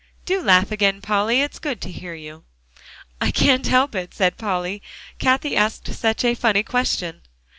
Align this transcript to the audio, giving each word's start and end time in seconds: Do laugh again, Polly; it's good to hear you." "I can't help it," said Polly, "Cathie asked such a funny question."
Do 0.25 0.41
laugh 0.41 0.71
again, 0.71 0.99
Polly; 0.99 1.41
it's 1.43 1.59
good 1.59 1.79
to 1.81 1.91
hear 1.91 2.15
you." 2.15 2.43
"I 3.21 3.29
can't 3.29 3.67
help 3.67 3.93
it," 3.93 4.15
said 4.15 4.35
Polly, 4.35 4.81
"Cathie 5.19 5.55
asked 5.55 5.93
such 5.93 6.25
a 6.25 6.33
funny 6.33 6.63
question." 6.63 7.21